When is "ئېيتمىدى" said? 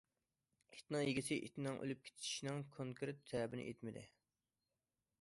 3.71-4.07